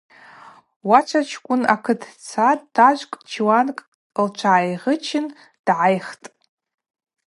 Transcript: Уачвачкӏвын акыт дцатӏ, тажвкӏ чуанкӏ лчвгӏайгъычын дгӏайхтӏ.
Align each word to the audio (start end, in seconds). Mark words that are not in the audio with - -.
Уачвачкӏвын 0.89 1.61
акыт 1.73 2.01
дцатӏ, 2.15 2.67
тажвкӏ 2.75 3.21
чуанкӏ 3.31 3.81
лчвгӏайгъычын 4.25 5.25
дгӏайхтӏ. 5.65 6.27